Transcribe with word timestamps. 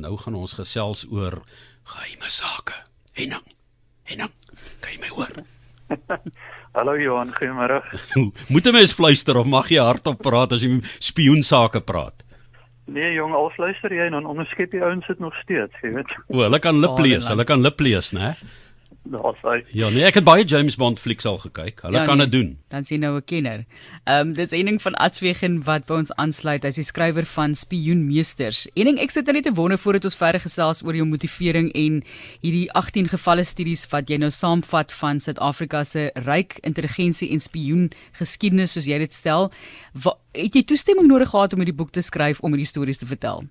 nou 0.00 0.16
gaan 0.20 0.38
ons 0.38 0.56
gesels 0.58 1.04
oor 1.10 1.40
geheime 1.84 2.30
sake. 2.30 2.76
Henning. 3.16 3.44
Henning, 4.08 4.32
kan 4.80 4.94
jy 4.94 5.00
my 5.02 5.12
hoor? 5.14 5.44
Hallo 6.76 6.94
Johan, 6.94 7.32
goeiemôre. 7.34 7.80
Moet 8.52 8.66
'n 8.66 8.72
mens 8.72 8.94
fluister 8.94 9.36
of 9.36 9.46
mag 9.46 9.70
jy 9.70 9.82
hardop 9.82 10.22
praat 10.22 10.52
as 10.54 10.62
jy 10.62 10.78
spioensake 11.02 11.82
praat? 11.82 12.24
Nee 12.90 13.12
jong, 13.14 13.34
al 13.34 13.50
fluister 13.54 13.92
jy 13.94 14.08
en 14.08 14.16
dan 14.18 14.26
onderskep 14.26 14.72
jy 14.74 14.82
ouens 14.82 15.06
dit 15.06 15.18
nog 15.22 15.34
steeds, 15.42 15.74
jy 15.82 15.92
weet. 15.94 16.10
O, 16.26 16.42
hulle 16.42 16.58
kan 16.58 16.80
lip 16.82 16.98
lees, 16.98 17.28
hulle 17.30 17.46
kan 17.46 17.62
lip 17.62 17.78
lees, 17.80 18.10
né? 18.16 18.34
Hy. 19.08 19.62
Ja, 19.72 19.88
nee, 19.90 20.04
ek 20.04 20.20
het 20.20 20.24
baie 20.24 20.44
James 20.44 20.76
Bond 20.76 21.00
flieks 21.00 21.26
al 21.26 21.38
gekyk. 21.40 21.80
Hulle 21.86 21.98
ja, 21.98 22.04
kan 22.04 22.18
dit 22.18 22.30
nee, 22.30 22.42
doen. 22.42 22.50
Dan 22.68 22.84
sien 22.84 23.00
nou 23.00 23.16
'n 23.16 23.24
kenner. 23.24 23.64
Ehm 24.04 24.28
um, 24.28 24.32
dis 24.34 24.52
ening 24.52 24.80
van 24.82 24.94
Aswegen 24.94 25.64
wat 25.64 25.86
by 25.86 25.94
ons 25.94 26.12
aansluit. 26.14 26.62
Hy's 26.62 26.74
die 26.74 26.84
skrywer 26.84 27.26
van 27.26 27.54
Spioenmeesters. 27.54 28.68
Ening, 28.74 28.98
ek 28.98 29.10
sit 29.10 29.26
net 29.26 29.44
te 29.44 29.52
wonder 29.52 29.78
voordat 29.78 30.04
ons 30.04 30.16
verder 30.16 30.40
gesels 30.40 30.82
oor 30.82 30.94
jou 30.94 31.06
motivering 31.06 31.72
en 31.72 32.02
hierdie 32.40 32.70
18 32.72 33.08
gevalle 33.08 33.44
studies 33.44 33.88
wat 33.90 34.10
jy 34.10 34.16
nou 34.16 34.30
saamvat 34.30 34.92
van 34.92 35.20
Suid-Afrika 35.20 35.84
se 35.84 36.10
ryk 36.14 36.58
intelligensie 36.62 37.30
en 37.30 37.40
spioen 37.40 37.90
geskiedenis 38.12 38.72
soos 38.72 38.86
jy 38.86 38.98
dit 38.98 39.14
stel. 39.14 39.50
Wat, 39.92 40.18
het 40.34 40.54
jy 40.54 40.62
toestemming 40.62 41.08
nodig 41.08 41.30
gehad 41.30 41.52
om 41.52 41.58
hierdie 41.58 41.76
boek 41.76 41.90
te 41.90 42.02
skryf 42.02 42.40
om 42.40 42.52
hierdie 42.52 42.66
stories 42.66 42.98
te 42.98 43.06
vertel? 43.06 43.44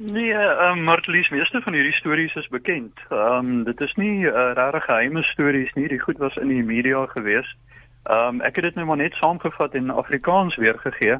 Nee, 0.00 0.32
um, 0.32 0.84
maar 0.84 1.02
lees 1.06 1.28
meeste 1.28 1.60
van 1.60 1.72
hierdie 1.72 1.94
stories 1.94 2.34
is 2.34 2.48
bekend. 2.48 3.00
Ehm 3.08 3.46
um, 3.46 3.64
dit 3.64 3.80
is 3.80 3.94
nie 3.94 4.18
uh, 4.20 4.52
regtig 4.54 4.84
geheime 4.84 5.22
stories 5.22 5.72
nie, 5.74 5.88
die 5.88 5.98
goed 5.98 6.18
was 6.18 6.36
in 6.36 6.48
die 6.48 6.62
media 6.62 7.06
gewees. 7.06 7.56
Ehm 8.02 8.38
um, 8.38 8.40
ek 8.40 8.54
het 8.56 8.64
dit 8.64 8.74
nou 8.74 8.86
maar 8.86 8.96
net 8.96 9.14
saamgevat 9.18 9.74
in 9.74 9.90
Afrikaans 9.90 10.56
weergegee. 10.56 11.18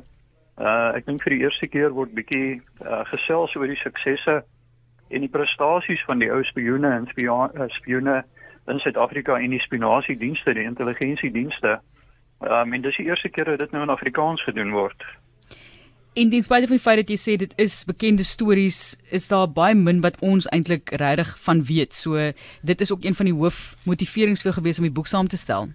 Uh 0.56 0.94
ek 0.94 1.06
dink 1.06 1.22
vir 1.22 1.34
die 1.34 1.40
eerste 1.42 1.66
keer 1.66 1.90
word 1.90 2.14
bietjie 2.14 2.62
uh, 2.86 3.02
gesels 3.10 3.56
oor 3.56 3.66
die 3.66 3.82
suksesse 3.82 4.44
en 5.10 5.26
die 5.26 5.34
prestasies 5.38 6.04
van 6.06 6.22
die 6.22 6.30
ou 6.30 6.44
spioene 6.44 6.94
en 7.00 7.10
spioene 7.74 8.22
in 8.68 8.78
Suid-Afrika 8.78 9.40
en 9.40 9.50
die 9.50 9.64
spionasiedienste, 9.66 10.54
die 10.54 10.70
intelligensiedienste. 10.70 11.80
Ehm 12.46 12.60
um, 12.60 12.78
en 12.78 12.86
dis 12.86 12.96
die 12.96 13.10
eerste 13.10 13.28
keer 13.28 13.44
dat 13.44 13.58
dit 13.58 13.74
nou 13.74 13.82
in 13.82 13.96
Afrikaans 13.98 14.42
gedoen 14.46 14.70
word. 14.70 15.02
En 16.14 16.30
ten 16.30 16.42
spyte 16.42 16.66
van 16.66 16.76
die 16.76 16.82
feit 16.82 16.96
dat 16.96 17.10
jy 17.12 17.18
sê 17.20 17.36
dit 17.38 17.52
is 17.60 17.84
bekende 17.86 18.24
stories, 18.24 18.96
is 19.10 19.28
daar 19.28 19.46
baie 19.52 19.74
min 19.74 20.00
wat 20.00 20.16
ons 20.24 20.48
eintlik 20.48 20.90
regtig 20.90 21.34
van 21.44 21.62
weet. 21.62 21.94
So 21.94 22.32
dit 22.62 22.80
is 22.80 22.92
ook 22.92 23.04
een 23.04 23.14
van 23.14 23.28
die 23.30 23.34
hoofmotiverings 23.34 24.42
vir 24.42 24.56
gewees 24.56 24.78
om 24.78 24.88
die 24.88 24.94
boek 24.94 25.06
saam 25.06 25.28
te 25.28 25.36
stel. 25.36 25.68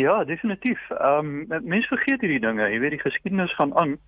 Ja, 0.00 0.24
definitief. 0.24 0.80
Ehm 0.90 1.50
um, 1.50 1.68
mense 1.68 1.88
vergeet 1.88 2.20
hierdie 2.20 2.40
dinge. 2.40 2.70
Jy 2.70 2.78
weet 2.80 2.96
die 2.96 3.04
geskiedenis 3.04 3.54
gaan 3.54 3.74
aan 3.76 3.98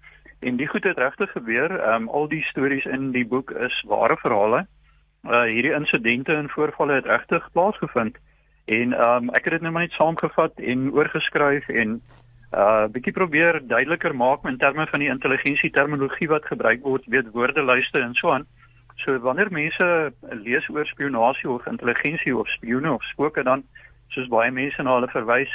en 0.40 0.56
die 0.56 0.66
goed 0.66 0.84
het 0.84 0.98
regtig 0.98 1.30
gebeur. 1.30 1.70
Ehm 1.80 2.02
um, 2.02 2.08
al 2.08 2.28
die 2.28 2.42
stories 2.42 2.84
in 2.84 3.10
die 3.12 3.26
boek 3.26 3.50
is 3.50 3.84
ware 3.86 4.16
verhale. 4.16 4.66
Uh 5.24 5.42
hierdie 5.42 5.74
insidente 5.74 6.34
en 6.34 6.48
voorvalle 6.48 6.94
het 6.94 7.06
regtig 7.06 7.48
plaasgevind. 7.52 8.16
En 8.64 8.92
ehm 8.92 9.28
um, 9.28 9.30
ek 9.34 9.44
het 9.44 9.52
dit 9.52 9.60
nou 9.60 9.72
maar 9.72 9.82
net 9.82 9.98
saamgevat 9.98 10.52
en 10.56 10.92
oorgeskryf 10.92 11.68
en 11.68 12.00
uh 12.52 12.84
bietjie 12.92 13.12
probeer 13.12 13.60
duideliker 13.66 14.14
maak 14.16 14.44
in 14.44 14.58
terme 14.58 14.86
van 14.86 15.00
die 15.00 15.08
intelligensie 15.08 15.70
terminologie 15.70 16.28
wat 16.28 16.44
gebruik 16.44 16.82
word, 16.82 17.06
weet 17.06 17.30
woordelyste 17.32 17.98
en 17.98 18.14
so 18.14 18.30
aan. 18.30 18.46
So 18.96 19.18
wanneer 19.18 19.48
mense 19.50 20.12
lees 20.30 20.68
oor 20.68 20.86
spionasie 20.86 21.50
of 21.50 21.66
intelligensie 21.66 22.36
of 22.36 22.48
spioene 22.48 22.92
of 22.92 23.02
spooke 23.02 23.42
dan 23.42 23.64
soos 24.08 24.28
baie 24.28 24.50
mense 24.50 24.82
na 24.82 24.98
hulle 24.98 25.08
verwys, 25.08 25.52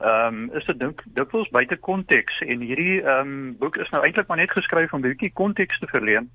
ehm 0.00 0.42
um, 0.42 0.50
is 0.52 0.66
dit 0.68 0.78
dink 0.78 1.00
dikwels 1.16 1.48
buite 1.48 1.76
konteks 1.76 2.40
en 2.44 2.60
hierdie 2.60 3.00
ehm 3.00 3.20
um, 3.20 3.56
boek 3.58 3.76
is 3.80 3.90
nou 3.94 4.02
eintlik 4.04 4.28
maar 4.28 4.42
net 4.42 4.52
geskryf 4.52 4.92
om 4.92 5.00
bietjie 5.00 5.32
konteks 5.32 5.78
te 5.78 5.88
verleen 5.88 6.28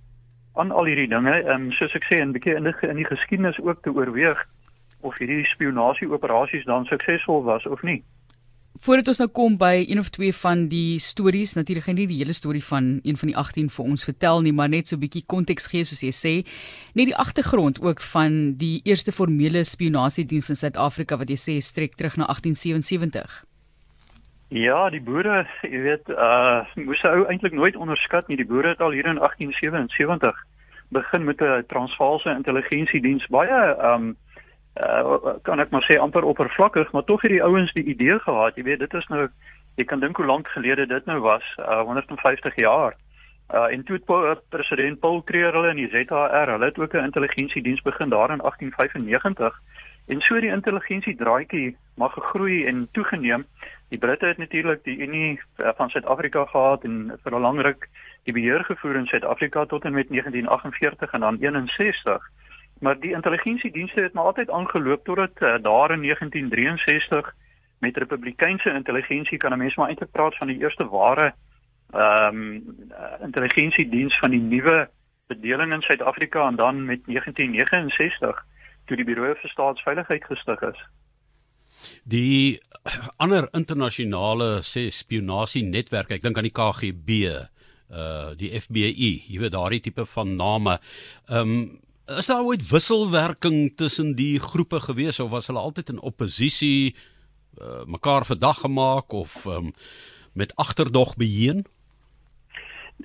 aan 0.54 0.72
al 0.72 0.90
hierdie 0.90 1.08
dinge. 1.08 1.36
Um, 1.46 1.70
soos 1.72 1.94
ek 1.96 2.10
sê, 2.10 2.18
'n 2.20 2.34
bietjie 2.34 2.56
in 2.58 2.64
die 2.64 2.90
in 2.90 2.98
die 2.98 3.06
geskiedenis 3.06 3.60
ook 3.62 3.84
te 3.84 3.94
oorweeg 3.94 4.42
of 5.02 5.18
hierdie 5.18 5.46
spionasie 5.46 6.10
operasies 6.10 6.66
dan 6.66 6.86
suksesvol 6.86 7.44
was 7.44 7.66
of 7.66 7.82
nie. 7.82 8.04
Voordat 8.82 9.12
ons 9.12 9.20
nou 9.22 9.28
kom 9.30 9.60
by 9.62 9.84
een 9.86 10.00
of 10.02 10.08
twee 10.10 10.34
van 10.34 10.64
die 10.72 10.98
stories, 10.98 11.52
natuurlik 11.54 11.84
gaan 11.86 12.00
nie 12.00 12.08
die 12.10 12.18
hele 12.18 12.34
storie 12.34 12.64
van 12.66 12.96
een 13.06 13.18
van 13.22 13.30
die 13.30 13.36
18 13.38 13.68
vir 13.70 13.90
ons 13.94 14.06
vertel 14.08 14.42
nie, 14.42 14.54
maar 14.58 14.72
net 14.74 14.88
so 14.88 14.96
'n 14.96 15.04
bietjie 15.04 15.22
konteks 15.28 15.70
gee 15.70 15.84
soos 15.86 16.02
jy 16.02 16.10
sê, 16.10 16.34
net 16.98 17.06
die 17.06 17.16
agtergrond 17.16 17.78
ook 17.82 18.02
van 18.02 18.58
die 18.58 18.82
eerste 18.84 19.12
formele 19.12 19.64
spionasiediens 19.64 20.50
in 20.50 20.56
Suid-Afrika 20.56 21.18
wat 21.18 21.30
jy 21.30 21.38
sê 21.38 21.62
strek 21.62 21.94
terug 21.96 22.18
na 22.18 22.26
1877. 22.26 23.46
Ja, 24.50 24.90
die 24.90 25.02
boere, 25.02 25.46
jy 25.62 25.82
weet, 25.82 26.10
uh 26.10 26.66
moes 26.76 27.04
ou 27.04 27.26
eintlik 27.30 27.54
nooit 27.54 27.76
onderskat 27.76 28.28
nie. 28.28 28.38
Die 28.38 28.46
boere 28.46 28.70
het 28.70 28.82
al 28.82 28.92
hier 28.92 29.06
in 29.06 29.20
1877 29.20 30.34
begin 30.90 31.24
met 31.24 31.40
'n 31.42 31.64
Transvaalse 31.68 32.30
intelligensiediens 32.30 33.28
baie 33.28 33.78
um 33.94 34.18
uh, 34.80 35.36
kan 35.42 35.60
ek 35.60 35.70
maar 35.70 35.84
sê 35.84 36.00
amper 36.00 36.24
oppervlakkig, 36.24 36.92
maar 36.92 37.04
tog 37.04 37.22
het 37.22 37.32
die 37.32 37.44
ouens 37.44 37.74
die 37.74 37.84
idee 37.84 38.20
gehad, 38.20 38.56
jy 38.56 38.64
weet, 38.64 38.80
dit 38.80 38.94
is 38.94 39.08
nou 39.08 39.28
jy 39.76 39.86
kan 39.88 40.00
dink 40.00 40.18
hoe 40.18 40.26
lank 40.26 40.48
gelede 40.48 40.86
dit 40.86 41.06
nou 41.06 41.20
was, 41.20 41.44
uh, 41.60 41.82
150 41.88 42.56
jaar. 42.56 42.96
Uh, 43.52 43.68
en 43.72 43.84
toe 43.84 44.00
het 44.00 44.40
president 44.50 45.00
Paul 45.00 45.22
Kruger 45.22 45.54
hulle 45.54 45.70
in 45.70 45.82
die 45.82 45.90
ZHR, 45.92 46.52
hulle 46.56 46.66
het 46.66 46.80
ook 46.80 46.94
'n 46.94 47.10
intelligensiediens 47.10 47.82
begin 47.82 48.10
daar 48.10 48.32
in 48.32 48.42
1895 48.42 49.60
en 50.08 50.22
so 50.22 50.40
die 50.40 50.52
intelligensie 50.52 51.16
draaitjie 51.16 51.78
maar 51.96 52.10
gegroei 52.10 52.66
en 52.66 52.88
toegeneem. 52.92 53.46
Die 53.90 54.00
Britte 54.00 54.26
het 54.26 54.38
natuurlik 54.38 54.84
die 54.84 54.98
Unie 54.98 55.42
van 55.56 55.90
Suid-Afrika 55.90 56.46
gehad 56.46 56.84
en 56.84 57.20
vir 57.24 57.36
'n 57.36 57.42
lang 57.42 57.62
ruk 57.62 57.90
die 58.24 58.34
beheer 58.34 58.64
gevoer 58.64 58.96
in 58.96 59.06
Suid-Afrika 59.06 59.66
tot 59.66 59.84
en 59.84 59.94
met 59.94 60.10
1948 60.10 61.12
en 61.12 61.20
dan 61.20 61.38
61 61.40 62.30
maar 62.82 63.00
die 63.00 63.14
intelligensiedienste 63.14 64.02
het 64.02 64.14
maar 64.14 64.30
altyd 64.32 64.50
aangeloop 64.50 65.06
totdat 65.06 65.36
uh, 65.40 65.56
daar 65.62 65.92
in 65.92 66.02
1963 66.02 67.34
met 67.80 67.98
republikeinse 67.98 68.74
intelligensie 68.74 69.38
kan 69.38 69.54
'n 69.54 69.58
mens 69.58 69.76
maar 69.76 69.88
eintlik 69.88 70.12
praat 70.12 70.38
van 70.38 70.48
die 70.48 70.62
eerste 70.62 70.88
ware 70.90 71.34
ehm 71.92 72.36
um, 72.36 72.78
intelligensiediens 73.22 74.20
van 74.20 74.30
die 74.30 74.40
nuwe 74.40 74.90
bedeling 75.28 75.74
in 75.74 75.82
Suid-Afrika 75.82 76.48
en 76.48 76.56
dan 76.56 76.86
met 76.86 77.02
1969 77.06 78.46
toe 78.86 78.98
die 78.98 79.06
Buro 79.06 79.34
vir 79.34 79.50
Staatsveiligheid 79.50 80.24
gestig 80.26 80.62
is. 80.62 80.80
Die 82.04 82.60
ander 83.18 83.48
internasionale 83.58 84.62
sê 84.66 84.90
spionasie 84.94 85.64
netwerk, 85.64 86.12
ek 86.12 86.26
dink 86.26 86.38
aan 86.38 86.50
die 86.50 86.58
KGB, 86.62 87.22
uh 87.92 88.32
die 88.40 88.52
FBI, 88.60 89.12
jy 89.28 89.40
weet 89.44 89.56
daardie 89.56 89.82
tipe 89.88 90.06
van 90.16 90.36
name. 90.36 90.80
Ehm 91.30 91.56
um, 91.56 91.64
is 92.18 92.26
daar 92.26 92.44
ooit 92.44 92.70
wisselwerking 92.70 93.76
tussen 93.76 94.16
die 94.16 94.40
groepe 94.40 94.80
gewees 94.80 95.20
of 95.20 95.30
was 95.30 95.48
hulle 95.48 95.60
altyd 95.60 95.90
in 95.90 96.02
oppositie 96.02 96.96
uh, 97.62 97.84
mekaar 97.86 98.26
verdag 98.26 98.60
gemaak 98.60 99.14
of 99.14 99.46
um, 99.46 99.72
met 100.34 100.56
agterdog 100.56 101.16
beheen? 101.16 101.66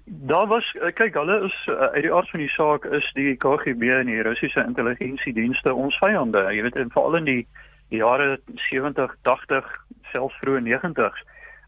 Daar 0.05 0.47
was 0.47 0.75
eh, 0.75 0.93
kyk 0.95 1.15
hulle 1.15 1.45
is 1.45 1.57
uh, 1.67 1.75
uit 1.95 2.03
die 2.03 2.13
aard 2.13 2.31
van 2.31 2.41
die 2.41 2.53
saak 2.53 2.85
is 2.85 3.07
die 3.15 3.37
KGB 3.37 3.83
en 4.01 4.11
die 4.11 4.23
Russiese 4.23 4.65
intelligensiedienste 4.65 5.75
ons 5.75 5.97
vyande. 5.99 6.43
Jy 6.53 6.63
weet 6.63 6.77
en 6.77 6.93
veral 6.93 7.17
in 7.23 7.31
die, 7.31 7.47
jare 7.89 8.37
70, 8.69 9.17
80, 9.23 9.73
selfs 10.13 10.39
vroeë 10.43 10.63
90s. 10.67 11.25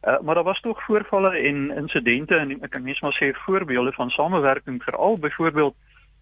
Uh, 0.06 0.20
maar 0.22 0.34
daar 0.34 0.46
was 0.46 0.60
tog 0.60 0.82
voorvalle 0.86 1.30
en 1.38 1.70
insidente 1.76 2.36
en 2.36 2.52
ek 2.62 2.70
kan 2.70 2.84
net 2.86 3.00
maar 3.02 3.16
sê 3.18 3.32
voorbeelde 3.44 3.92
van 3.96 4.10
samewerking 4.14 4.82
veral 4.82 5.18
byvoorbeeld 5.18 5.74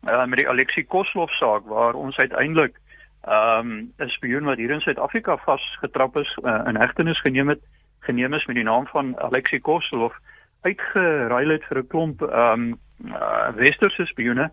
uh, 0.06 0.24
met 0.24 0.38
die 0.38 0.48
Alexi 0.48 0.84
Koslov 0.84 1.30
saak 1.30 1.66
waar 1.66 1.94
ons 1.94 2.16
uiteindelik 2.16 2.78
ehm 3.26 3.70
um, 3.70 3.92
'n 3.98 4.08
spioen 4.08 4.44
wat 4.44 4.56
hier 4.56 4.70
in 4.70 4.80
Suid-Afrika 4.80 5.36
vasgetrap 5.36 6.16
is 6.16 6.38
uh, 6.42 6.62
in 6.66 6.76
hegtenis 6.76 7.20
geneem 7.20 7.48
het 7.48 7.60
geneem 8.00 8.34
is 8.34 8.46
met 8.46 8.56
die 8.56 8.64
naam 8.64 8.86
van 8.86 9.18
Alexi 9.20 9.60
Koslov 9.60 10.14
uitgeruil 10.62 11.48
het 11.48 11.64
vir 11.64 11.78
'n 11.78 11.86
klomp 11.86 12.22
ehm 12.22 12.52
um, 12.52 12.78
uh, 13.04 13.48
westerse 13.54 14.06
spioene 14.06 14.50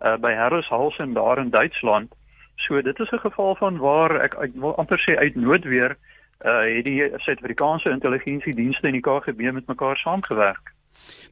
uh, 0.00 0.16
by 0.16 0.32
Harrishalsen 0.34 1.12
daar 1.12 1.38
in 1.38 1.50
Duitsland. 1.50 2.14
So 2.56 2.82
dit 2.82 2.98
is 2.98 3.10
'n 3.10 3.26
geval 3.26 3.54
van 3.56 3.76
waar 3.76 4.20
ek 4.20 4.34
ek 4.34 4.50
wil 4.54 4.76
amper 4.76 4.98
sê 4.98 5.18
uit 5.18 5.34
noodweer 5.34 5.96
uh 6.44 6.76
het 6.76 6.84
die 6.84 7.12
Suid-Afrikaanse 7.16 7.90
intelligensiedienste 7.90 8.86
en 8.86 8.92
die 8.92 9.00
KGB 9.00 9.52
met 9.52 9.66
mekaar 9.66 9.96
saamgewerk. 9.96 10.73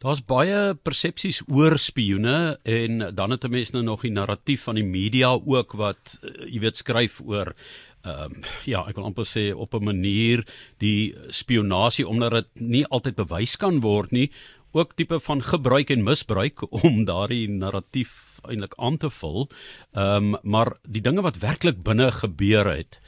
Daar's 0.03 0.23
baie 0.25 0.75
persepsies 0.75 1.43
oor 1.47 1.79
spioene 1.79 2.59
en 2.63 3.15
dan 3.15 3.31
het 3.31 3.45
'n 3.45 3.51
mens 3.51 3.73
nou 3.73 3.83
nog 3.83 4.03
die 4.03 4.11
narratief 4.11 4.63
van 4.63 4.75
die 4.75 4.85
media 4.85 5.31
ook 5.33 5.73
wat 5.73 6.19
uh, 6.23 6.47
jy 6.53 6.61
weet 6.61 6.77
skryf 6.77 7.21
oor 7.21 7.55
ehm 8.03 8.33
um, 8.35 8.43
ja, 8.65 8.83
ek 8.89 8.97
wil 8.97 9.05
amper 9.05 9.25
sê 9.25 9.55
op 9.55 9.75
'n 9.75 9.85
manier 9.85 10.45
die 10.79 11.15
spionasie 11.29 12.09
omdat 12.09 12.33
dit 12.33 12.61
nie 12.61 12.87
altyd 12.87 13.15
bewys 13.15 13.57
kan 13.57 13.81
word 13.81 14.11
nie, 14.11 14.31
ook 14.73 14.97
tipe 14.97 15.21
van 15.21 15.43
gebruik 15.43 15.91
en 15.91 16.03
misbruik 16.03 16.63
om 16.83 17.05
daardie 17.05 17.49
narratief 17.49 18.41
eintlik 18.43 18.75
aan 18.77 18.97
te 18.97 19.11
vul. 19.11 19.49
Ehm 19.95 20.35
um, 20.35 20.37
maar 20.43 20.77
die 20.89 21.01
dinge 21.01 21.23
wat 21.23 21.39
werklik 21.39 21.83
binne 21.83 22.11
gebeur 22.11 22.67
het 22.67 23.01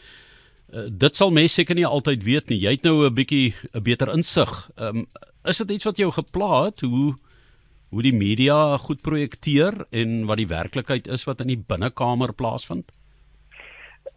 uh, 0.75 0.89
dit 0.91 1.17
sal 1.17 1.33
mense 1.35 1.55
seker 1.55 1.79
nie 1.79 1.87
altyd 1.87 2.25
weet 2.27 2.51
nie. 2.53 2.61
Jy 2.63 2.77
het 2.77 2.85
nou 2.85 3.07
'n 3.07 3.15
bietjie 3.15 3.55
'n 3.73 3.83
beter 3.83 4.13
insig. 4.13 4.71
Ehm 4.77 4.97
um, 4.97 5.07
is 5.45 5.61
dit 5.63 5.71
iets 5.71 5.85
wat 5.85 6.01
jou 6.01 6.11
gepla 6.13 6.65
het? 6.65 6.81
Hoe 6.81 7.15
hoe 7.95 8.03
die 8.03 8.17
media 8.17 8.77
goed 8.83 9.03
projekteer 9.07 9.85
en 9.95 10.25
wat 10.27 10.41
die 10.41 10.51
werklikheid 10.51 11.07
is 11.07 11.23
wat 11.29 11.41
in 11.45 11.53
die 11.53 11.61
binnekamer 11.69 12.33
plaasvind? 12.35 12.91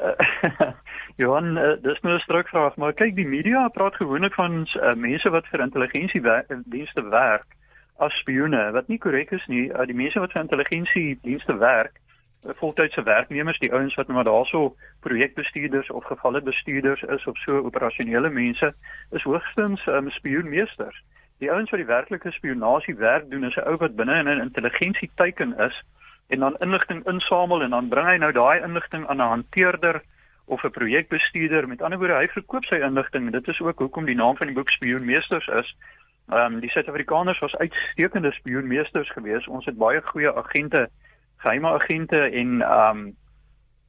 Uh, 0.01 0.17
Johan, 1.21 1.57
uh, 1.57 1.75
dis 1.81 2.01
nou 2.01 2.15
'n 2.15 2.23
strukvraag, 2.25 2.75
maar 2.75 2.93
kyk, 2.93 3.15
die 3.15 3.27
media 3.27 3.67
praat 3.67 3.95
gewoonlik 3.95 4.33
van 4.33 4.65
uh, 4.65 4.93
mense 4.93 5.29
wat 5.29 5.45
vir 5.51 5.61
intelligensiedienste 5.61 7.03
werk 7.09 7.45
as 7.97 8.17
spioene, 8.21 8.71
wat 8.71 8.87
nie 8.87 8.97
korrek 8.97 9.31
is 9.31 9.45
nie. 9.47 9.69
Uh, 9.69 9.85
die 9.85 9.97
mense 9.97 10.19
wat 10.19 10.31
vir 10.31 10.41
intelligensiedienste 10.41 11.57
werk, 11.57 12.01
voltydse 12.55 13.03
werknemers, 13.03 13.59
die 13.59 13.73
ouens 13.73 13.95
wat 13.95 14.07
nou 14.07 14.15
maar 14.15 14.27
daarso 14.27 14.75
projekbestuurders 14.99 15.89
of 15.89 16.03
gevalle 16.03 16.41
bestuurders 16.41 17.01
is 17.01 17.25
of 17.27 17.37
so 17.37 17.57
operasionele 17.57 18.29
mense, 18.29 18.73
is 19.11 19.23
hoogstens 19.23 19.85
um, 19.87 20.09
spioenmeesters. 20.09 21.03
Die 21.39 21.51
ouens 21.51 21.69
wat 21.69 21.79
die 21.79 21.89
werklike 21.89 22.31
spionasie 22.31 22.95
werk 22.95 23.29
doen, 23.29 23.43
is 23.43 23.55
'n 23.55 23.67
ou 23.67 23.77
wat 23.77 23.95
binne 23.95 24.19
in 24.19 24.27
'n 24.27 24.41
intelligensieteiken 24.41 25.57
is 25.57 25.83
en 26.27 26.39
dan 26.39 26.57
inligting 26.59 27.05
insamel 27.05 27.61
en 27.61 27.69
dan 27.69 27.87
bring 27.87 28.07
hy 28.07 28.17
nou 28.17 28.31
daai 28.31 28.61
inligting 28.61 29.07
aan 29.07 29.21
'n 29.21 29.33
hanteerder 29.35 30.01
of 30.45 30.63
'n 30.63 30.71
projekbestuurder. 30.71 31.67
Met 31.67 31.81
ander 31.81 31.99
woorde, 31.99 32.13
hy 32.13 32.27
verkoop 32.27 32.63
sy 32.65 32.75
inligting 32.75 33.25
en 33.25 33.31
dit 33.31 33.47
is 33.47 33.61
ook 33.61 33.79
hoekom 33.79 34.05
die 34.05 34.15
naam 34.15 34.37
van 34.37 34.47
die 34.47 34.55
boek 34.55 34.69
Spioenmeesters 34.69 35.47
is. 35.47 35.75
Ehm 36.29 36.53
um, 36.53 36.59
die 36.59 36.69
Suid-Afrikaners 36.69 37.39
was 37.39 37.55
uitstekende 37.55 38.31
spioenmeesters 38.31 39.09
geweest. 39.11 39.47
Ons 39.47 39.65
het 39.65 39.77
baie 39.77 40.01
goeie 40.01 40.35
agente 40.35 40.89
geheime 41.37 41.67
agente 41.67 42.19
en 42.19 42.61
ehm 42.61 42.97
um, 42.97 43.15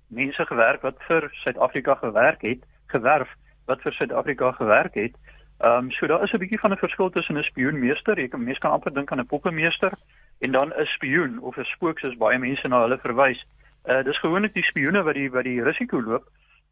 mense 0.09 0.47
gewerk 0.47 0.83
wat 0.83 0.97
vir 1.09 1.29
Suid-Afrika 1.33 1.95
gewerk 1.95 2.43
het, 2.43 2.65
gewerf 2.87 3.29
wat 3.67 3.83
vir 3.85 3.93
Suid-Afrika 3.93 4.53
gewerk 4.53 4.95
het. 4.95 5.17
Ehm 5.59 5.85
um, 5.85 5.91
so 5.91 6.07
daar 6.07 6.23
is 6.23 6.33
'n 6.33 6.39
bietjie 6.39 6.61
van 6.61 6.73
'n 6.73 6.85
verskil 6.85 7.11
tussen 7.11 7.39
'n 7.39 7.43
spioenmeester, 7.43 8.19
jy 8.19 8.29
kan 8.29 8.45
mense 8.45 8.61
kan 8.61 8.71
amper 8.71 8.95
dink 8.95 9.13
aan 9.13 9.21
'n 9.21 9.27
poppemeester 9.27 9.93
en 10.39 10.53
dan 10.53 10.73
'n 10.73 10.85
spioen 10.85 11.41
of 11.41 11.57
'n 11.57 11.65
spook 11.65 11.99
soos 11.99 12.17
baie 12.17 12.39
mense 12.39 12.69
na 12.69 12.81
hulle 12.81 12.99
verwys. 12.99 13.47
Uh 13.85 14.03
dis 14.05 14.19
gewoonlik 14.19 14.55
die 14.55 14.65
spioene 14.65 15.03
wat 15.03 15.15
die 15.15 15.31
wat 15.31 15.45
die 15.45 15.63
risiko 15.63 16.03
loop. 16.03 16.25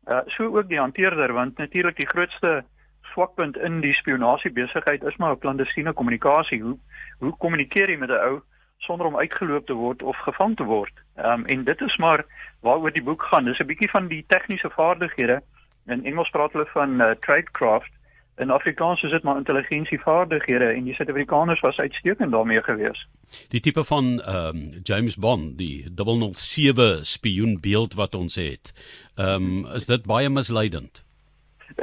Uh 0.06 0.20
so 0.26 0.56
ook 0.56 0.68
die 0.68 0.78
hanteerder 0.78 1.32
want 1.32 1.58
natuurlik 1.58 1.96
die 1.96 2.06
grootste 2.06 2.64
swakpunt 3.02 3.56
in 3.56 3.80
die 3.80 3.94
spionasie 3.94 4.52
besigheid 4.52 5.04
is 5.04 5.16
maar 5.16 5.38
klandestiene 5.38 5.92
kommunikasie. 5.92 6.62
Hoe 6.62 6.78
hoe 7.18 7.36
kommunikeer 7.36 7.90
jy 7.90 7.96
met 7.96 8.10
'n 8.10 8.22
ou 8.28 8.42
sonder 8.78 9.06
om 9.06 9.18
uitgeloop 9.18 9.66
te 9.66 9.72
word 9.72 10.02
of 10.02 10.16
gevang 10.16 10.56
te 10.56 10.64
word. 10.64 10.92
Ehm 11.14 11.40
um, 11.40 11.46
en 11.46 11.64
dit 11.64 11.80
is 11.80 11.96
maar 11.96 12.24
waaroor 12.60 12.92
die 12.92 13.02
boek 13.02 13.22
gaan. 13.22 13.44
Dis 13.44 13.58
'n 13.58 13.66
bietjie 13.66 13.90
van 13.90 14.08
die 14.08 14.24
tegniese 14.28 14.70
vaardighede. 14.70 15.42
In 15.86 16.04
Engels 16.04 16.30
praat 16.30 16.52
hulle 16.52 16.66
van 16.66 17.00
uh, 17.00 17.10
tradecraft. 17.10 17.90
In 18.36 18.50
Afrikaans 18.50 19.02
is 19.02 19.10
dit 19.10 19.22
maar 19.22 19.36
intelligensievaardighede 19.36 20.64
en 20.64 20.84
die 20.84 20.94
Suid-Afrikaners 20.94 21.60
was 21.60 21.78
uitstekend 21.78 22.30
daarmee 22.30 22.62
gewees. 22.62 23.08
Die 23.48 23.60
tipe 23.60 23.84
van 23.84 24.20
ehm 24.20 24.56
um, 24.56 24.68
James 24.82 25.16
Bond, 25.16 25.58
die 25.58 25.90
007 26.32 27.06
spioenbeeld 27.06 27.94
wat 27.94 28.14
ons 28.14 28.34
het. 28.34 28.72
Ehm 29.14 29.28
um, 29.34 29.66
is 29.74 29.86
dit 29.86 30.06
baie 30.06 30.30
misleidend. 30.30 31.04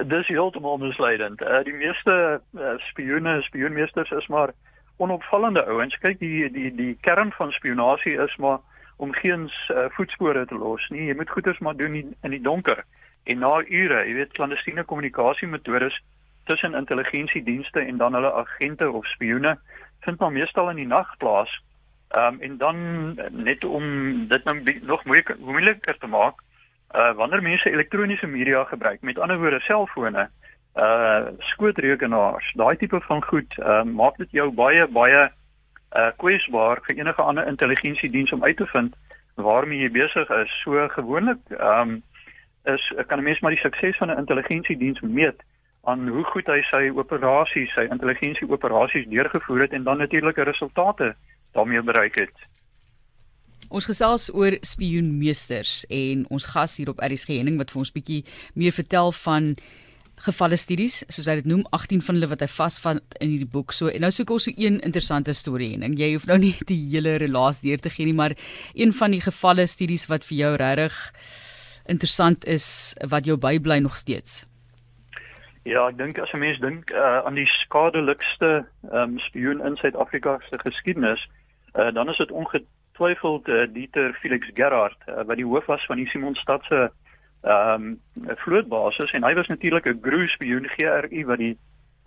Dis 0.07 0.27
heeltemal 0.27 0.77
misleidend. 0.77 1.41
Uh, 1.41 1.63
die 1.63 1.73
meeste 1.73 2.41
uh, 2.51 2.77
spioene, 2.77 3.41
spioenmeesters 3.41 4.11
is 4.11 4.27
maar 4.27 4.53
onopvallende 4.97 5.65
ouens. 5.65 5.97
Kyk, 5.97 6.19
die 6.19 6.51
die 6.51 6.71
die 6.75 6.97
kern 7.01 7.31
van 7.31 7.51
spionasie 7.51 8.17
is 8.21 8.35
maar 8.35 8.59
om 8.97 9.13
geen 9.13 9.49
uh, 9.71 9.85
voetspore 9.89 10.45
te 10.45 10.55
los 10.55 10.89
nie. 10.89 11.07
Jy 11.07 11.15
moet 11.15 11.29
goeders 11.29 11.59
maar 11.59 11.75
doen 11.75 11.95
in, 11.95 12.15
in 12.21 12.35
die 12.35 12.41
donker. 12.41 12.83
En 13.23 13.39
na 13.39 13.63
ure, 13.63 14.03
jy 14.07 14.13
weet, 14.13 14.31
klandestiene 14.37 14.83
kommunikasiemetodes 14.83 16.01
tussen 16.45 16.75
intelligensiedienste 16.75 17.79
en 17.79 17.97
dan 17.97 18.13
hulle 18.13 18.33
agente 18.33 18.91
of 18.91 19.05
spioene 19.05 19.57
vind 20.03 20.19
maar 20.19 20.31
meestal 20.31 20.69
in 20.69 20.81
die 20.81 20.87
nag 20.87 21.17
plaas. 21.17 21.51
Ehm 22.13 22.33
um, 22.33 22.41
en 22.41 22.57
dan 22.57 22.77
net 23.31 23.63
om 23.63 23.85
dit 24.27 24.43
nou 24.43 24.79
nog 24.81 25.05
moeiliker 25.05 25.37
moeiliker 25.39 25.97
te 25.97 26.07
maak, 26.07 26.41
uh 26.95 27.11
wanneer 27.15 27.41
mense 27.41 27.71
elektroniese 27.71 28.27
media 28.27 28.63
gebruik, 28.63 29.01
met 29.01 29.19
ander 29.19 29.39
woorde 29.39 29.59
selfone, 29.59 30.29
uh 30.75 31.29
skootrekenaars, 31.53 32.53
daai 32.57 32.75
tipe 32.77 32.99
van 33.07 33.23
goed, 33.23 33.57
uh 33.59 33.83
maak 33.83 34.17
dit 34.17 34.31
jou 34.31 34.49
baie 34.51 34.87
baie 34.87 35.29
uh 35.93 36.11
kwesbaar 36.17 36.81
vir 36.87 36.97
enige 36.97 37.21
ander 37.21 37.47
intelligensiediens 37.47 38.31
om 38.31 38.43
uit 38.43 38.57
te 38.57 38.65
vind 38.65 38.95
waarmee 39.35 39.79
jy 39.85 39.91
besig 39.91 40.29
is. 40.29 40.51
So 40.63 40.87
gewoonlik 40.95 41.41
um 41.59 42.01
is 42.65 42.93
kan 43.07 43.19
'n 43.19 43.23
mens 43.23 43.39
maar 43.39 43.51
die 43.51 43.59
sukses 43.59 43.97
van 43.97 44.09
'n 44.09 44.17
intelligensiediens 44.17 45.01
meet 45.01 45.43
aan 45.83 46.07
hoe 46.07 46.23
goed 46.23 46.47
hy 46.47 46.61
sy 46.61 46.89
operasies, 46.95 47.73
sy 47.75 47.87
intelligensieoperasies 47.91 49.07
deurgevoer 49.11 49.61
het 49.61 49.71
en 49.71 49.83
dan 49.83 49.97
natuurlike 49.97 50.43
resultate 50.43 51.15
daarmee 51.51 51.81
bereik 51.81 52.15
het. 52.15 52.35
Ons 53.69 53.85
gesels 53.85 54.29
oor 54.33 54.57
spioenmeesters 54.61 55.85
en 55.89 56.25
ons 56.29 56.45
gas 56.45 56.77
hier 56.77 56.89
op 56.89 57.01
RSG 57.03 57.27
Henning 57.27 57.57
wat 57.57 57.71
vir 57.71 57.83
ons 57.83 57.91
bietjie 57.91 58.23
meer 58.53 58.71
vertel 58.71 59.11
van 59.11 59.55
gevalle 60.23 60.57
studies, 60.57 61.01
soos 61.09 61.27
hy 61.27 61.35
dit 61.41 61.49
noem, 61.49 61.65
18 61.75 62.01
van 62.05 62.15
hulle 62.15 62.29
wat 62.31 62.43
hy 62.45 62.47
vasvat 62.47 63.17
in 63.19 63.33
hierdie 63.33 63.49
boek. 63.49 63.73
So 63.75 63.91
en 63.91 64.05
nou 64.05 64.11
soek 64.13 64.31
ons 64.31 64.47
so 64.47 64.53
een 64.55 64.79
interessante 64.81 65.33
storie 65.33 65.73
en 65.75 65.97
jy 65.99 66.13
hoef 66.13 66.27
nou 66.29 66.37
nie 66.45 66.55
die 66.69 66.79
hele 66.93 67.17
relaas 67.17 67.61
deur 67.65 67.81
te 67.81 67.89
gee 67.89 68.05
nie, 68.05 68.17
maar 68.17 68.37
een 68.73 68.93
van 68.93 69.11
die 69.11 69.23
gevalle 69.23 69.67
studies 69.67 70.07
wat 70.11 70.25
vir 70.25 70.37
jou 70.37 70.55
regtig 70.61 70.99
interessant 71.91 72.45
is 72.47 72.95
wat 73.11 73.27
jou 73.27 73.37
bybly 73.37 73.79
nog 73.83 73.95
steeds. 73.99 74.45
Ja, 75.63 75.87
ek 75.87 75.97
dink 75.97 76.19
as 76.19 76.31
'n 76.33 76.39
mens 76.39 76.59
dink 76.59 76.91
uh, 76.91 77.23
aan 77.23 77.35
die 77.39 77.47
skadelikste 77.47 78.65
um, 78.91 79.19
spioen 79.19 79.63
in 79.63 79.75
Suid-Afrika 79.79 80.39
se 80.49 80.59
geskiedenis, 80.59 81.23
uh, 81.75 81.91
dan 81.93 82.09
is 82.09 82.17
dit 82.17 82.31
ongetwyfeld 82.31 83.47
uh, 83.47 83.67
Dieter 83.71 84.13
Felix 84.19 84.47
Gerard, 84.53 84.97
uh, 85.07 85.23
wat 85.23 85.39
die 85.39 85.47
hoof 85.47 85.65
was 85.65 85.85
van 85.85 85.97
die 85.97 86.07
Simonstad 86.07 86.63
se 86.67 86.91
ehm 87.43 87.97
um, 88.15 88.35
vlootbasis 88.39 89.11
en 89.11 89.23
hy 89.23 89.33
was 89.35 89.47
natuurlik 89.47 89.85
'n 89.85 89.99
GRU 90.01 90.27
spioen 90.27 90.67
GRU 90.75 91.25
wat 91.25 91.37
die 91.37 91.57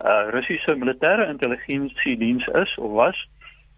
uh, 0.05 0.29
Russiese 0.31 0.77
militêre 0.77 1.29
intelligensiediens 1.29 2.47
is 2.47 2.77
of 2.79 2.91
was. 2.93 3.29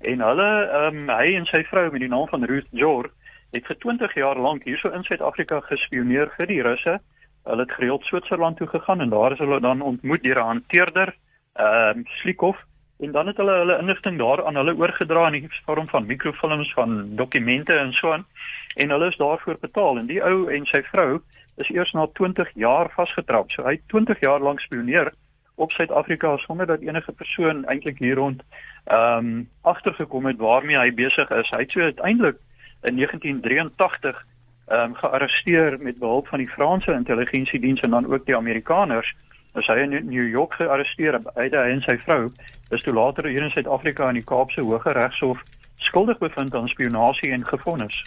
En 0.01 0.21
hulle 0.21 0.51
ehm 0.67 0.97
um, 0.97 1.17
hy 1.19 1.35
en 1.35 1.47
sy 1.47 1.65
vrou 1.65 1.91
met 1.91 2.01
die 2.01 2.09
naam 2.09 2.29
van 2.29 2.45
Ruth 2.45 2.71
Jor 2.71 3.11
het 3.51 3.67
vir 3.67 3.77
20 3.79 4.15
jaar 4.15 4.39
lank 4.39 4.65
hierso 4.65 4.91
in 4.91 5.03
Suid-Afrika 5.03 5.61
gespioneer 5.61 6.31
vir 6.37 6.47
die 6.47 6.63
Russe. 6.63 6.99
Hulle 7.45 7.65
het 7.65 7.73
gereeld 7.73 8.05
Switserland 8.05 8.57
toe 8.57 8.67
gegaan 8.67 9.01
en 9.01 9.11
daar 9.11 9.33
is 9.33 9.39
hulle 9.39 9.61
dan 9.61 9.81
ontmoet 9.81 10.23
deur 10.23 10.39
'n 10.39 10.51
hanteerder 10.53 11.15
ehm 11.55 11.99
um, 11.99 12.05
Slikov 12.21 12.57
en 12.99 13.13
dan 13.13 13.27
het 13.27 13.37
hulle 13.37 13.53
hulle 13.53 13.79
inligting 13.79 14.19
daar 14.19 14.45
aan 14.47 14.55
hulle 14.55 14.77
oorgedra 14.77 15.27
in 15.27 15.33
die 15.33 15.49
vorm 15.67 15.89
van 15.89 16.07
mikrofilms 16.07 16.73
van 16.73 17.17
dokumente 17.17 17.73
en 17.79 17.93
so 17.93 18.13
aan. 18.13 18.27
En 18.75 18.91
hulle 18.91 19.07
is 19.07 19.17
daarvoor 19.17 19.57
betaal. 19.61 19.99
En 19.99 20.07
die 20.07 20.23
ou 20.23 20.51
en 20.51 20.67
sy 20.67 20.83
vrou 20.83 21.21
is 21.59 21.71
eers 21.75 21.93
na 21.93 22.07
20 22.13 22.51
jaar 22.55 22.91
vasgetrap. 22.95 23.51
So 23.51 23.65
hy 23.67 23.79
het 23.79 23.89
20 23.93 24.21
jaar 24.21 24.41
lank 24.41 24.61
spioneer 24.61 25.13
op 25.59 25.73
Suid-Afrika 25.73 26.37
sonder 26.37 26.67
dat 26.67 26.81
enige 26.81 27.13
persoon 27.13 27.65
eintlik 27.65 27.99
hier 27.99 28.15
rond 28.15 28.43
ehm 28.85 29.27
um, 29.27 29.49
agtergekom 29.63 30.27
het 30.27 30.39
waarmee 30.39 30.79
hy 30.79 30.95
besig 30.95 31.31
is. 31.31 31.51
Hy 31.51 31.59
het 31.65 31.71
so 31.71 31.81
uiteindelik 31.81 32.37
in 32.83 32.97
1983 32.97 34.27
ehm 34.67 34.81
um, 34.81 34.95
gearresteer 34.95 35.79
met 35.81 35.99
behulp 35.99 36.29
van 36.29 36.39
die 36.39 36.49
Franse 36.49 36.93
intelligensiediens 36.93 37.81
en 37.81 37.91
dan 37.91 38.13
ook 38.13 38.27
die 38.27 38.37
Amerikaners. 38.37 39.15
As 39.53 39.67
hy 39.67 39.79
in 39.83 40.09
New 40.09 40.29
York 40.29 40.55
gearresteer, 40.55 41.21
hy 41.35 41.49
en 41.51 41.81
sy 41.83 41.99
vrou 41.99 42.33
is 42.71 42.83
toe 42.83 42.95
later 42.95 43.27
hier 43.27 43.43
in 43.43 43.51
Suid-Afrika 43.51 44.09
in 44.09 44.21
die 44.21 44.25
Kaapse 44.25 44.61
Hooggeregshof 44.61 45.43
skuldig 45.77 46.19
bevind 46.19 46.55
aan 46.55 46.69
spionasie 46.69 47.33
en 47.33 47.47
gefonnis. 47.47 48.05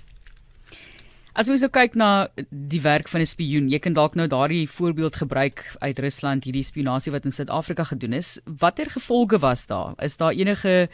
As 1.31 1.47
ons 1.47 1.61
nou 1.63 1.69
kyk 1.71 1.93
na 1.95 2.27
die 2.51 2.81
werk 2.83 3.07
van 3.07 3.21
'n 3.21 3.25
spioen, 3.25 3.69
jy 3.71 3.79
kan 3.79 3.93
dalk 3.93 4.15
nou 4.15 4.27
daardie 4.27 4.67
voorbeeld 4.67 5.15
gebruik 5.15 5.63
uit 5.79 5.99
Rusland, 5.99 6.43
hierdie 6.43 6.63
spionasie 6.63 7.11
wat 7.11 7.23
in 7.23 7.31
Suid-Afrika 7.31 7.83
gedoen 7.83 8.13
is. 8.13 8.41
Watter 8.59 8.91
gevolge 8.91 9.39
was 9.39 9.65
daar? 9.65 9.93
Is 10.03 10.17
daar 10.17 10.33
enige 10.33 10.89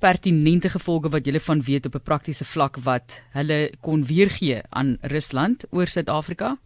pertinente 0.00 0.68
gevolge 0.68 1.10
wat 1.10 1.26
jy 1.26 1.38
van 1.40 1.60
weet 1.60 1.86
op 1.86 1.94
'n 1.94 2.00
praktiese 2.00 2.44
vlak 2.44 2.76
wat 2.76 3.20
hulle 3.32 3.70
kon 3.80 4.04
weergee 4.04 4.62
aan 4.70 4.96
Rusland 5.02 5.66
oor 5.70 5.86
Suid-Afrika? 5.86 6.56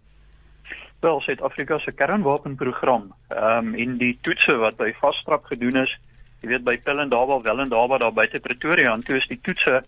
Wel, 1.00 1.20
Suid-Afrika 1.20 1.78
se 1.78 1.92
kernwapenprogram, 1.92 3.12
ehm 3.28 3.66
um, 3.66 3.74
en 3.74 3.98
die 3.98 4.18
toetse 4.22 4.56
wat 4.56 4.76
by 4.76 4.92
vasstrap 5.00 5.44
gedoen 5.44 5.76
is, 5.76 5.98
jy 6.40 6.48
weet 6.48 6.64
by 6.64 6.76
Pelindaba, 6.78 7.40
Welindaba 7.40 7.98
daar 7.98 8.12
buite 8.12 8.38
Pretoria, 8.38 8.94
en 8.94 9.02
toe 9.02 9.16
is 9.16 9.26
die 9.26 9.40
toetse 9.42 9.82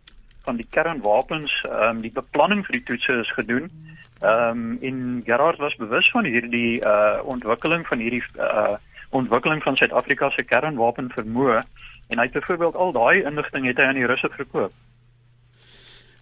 van 0.44 0.56
die 0.56 0.66
kernwapens, 0.70 1.52
ehm 1.64 1.96
um, 1.96 2.00
die 2.04 2.12
beplanning 2.12 2.64
vir 2.66 2.78
die 2.78 2.86
toetse 2.88 3.20
is 3.24 3.32
gedoen. 3.36 3.70
Ehm 4.20 4.64
um, 4.64 4.78
en 4.80 5.22
Gerard 5.26 5.58
was 5.58 5.76
bewus 5.76 6.10
van 6.10 6.24
hierdie 6.24 6.80
uh 6.80 7.20
ontwikkeling 7.24 7.86
van 7.86 7.98
hierdie 7.98 8.22
uh 8.38 8.76
ontwikkeling 9.10 9.62
van 9.62 9.76
Suid-Afrika 9.76 10.30
se 10.30 10.42
kernwapen 10.42 11.10
vermoë 11.14 11.60
en 12.08 12.18
hy 12.18 12.24
het 12.24 12.32
byvoorbeeld 12.32 12.74
al 12.74 12.92
daai 12.92 13.22
inligting 13.22 13.66
het 13.66 13.78
hy 13.78 13.84
aan 13.88 14.00
die 14.00 14.06
Russe 14.10 14.28
verkoop. 14.36 14.72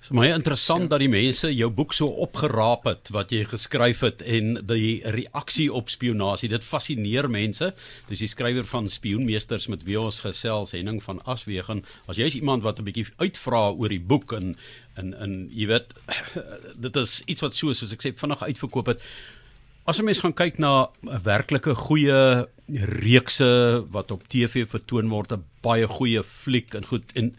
Dit 0.02 0.10
is 0.10 0.18
baie 0.18 0.32
interessant 0.34 0.88
dat 0.90 0.98
die 0.98 1.06
mense 1.06 1.46
jou 1.54 1.68
boek 1.70 1.92
so 1.94 2.10
opgeraap 2.24 2.88
het 2.88 3.10
wat 3.14 3.30
jy 3.30 3.44
geskryf 3.46 4.00
het 4.02 4.24
en 4.26 4.56
die 4.66 4.96
reaksie 5.14 5.68
op 5.70 5.92
spionasie. 5.94 6.50
Dit 6.50 6.66
fascineer 6.66 7.28
mense. 7.30 7.68
Dis 8.08 8.24
die 8.24 8.30
skrywer 8.32 8.66
van 8.66 8.90
Spionmeesters 8.90 9.68
met 9.70 9.86
wie 9.86 10.00
ons 10.00 10.18
gesels, 10.24 10.74
Henning 10.74 10.98
van 11.06 11.22
Aswegen. 11.22 11.84
As 12.10 12.18
jy 12.18 12.26
is 12.32 12.40
iemand 12.40 12.66
wat 12.66 12.80
'n 12.80 12.88
bietjie 12.90 13.06
uitvra 13.22 13.70
oor 13.70 13.94
die 13.94 14.02
boek 14.02 14.32
en 14.32 14.56
en 14.98 15.14
en 15.14 15.48
jy 15.54 15.70
weet 15.70 15.94
dit 16.88 16.96
is 16.96 17.22
iets 17.26 17.46
wat 17.46 17.54
so 17.54 17.72
soos 17.72 17.94
ek 17.94 18.02
sê 18.02 18.10
vinnig 18.10 18.42
uitverkoop 18.42 18.86
het. 18.86 19.00
As 19.86 20.00
'n 20.00 20.04
mens 20.04 20.18
gaan 20.18 20.34
kyk 20.34 20.58
na 20.58 20.90
'n 21.06 21.22
werklike 21.22 21.74
goeie 21.74 22.48
reekse 23.06 23.86
wat 23.92 24.10
op 24.10 24.26
TV 24.26 24.66
vertoon 24.66 25.08
word, 25.08 25.30
'n 25.32 25.44
baie 25.62 25.86
goeie 25.86 26.24
fliek 26.24 26.74
en 26.74 26.84
goed 26.84 27.06
en 27.14 27.36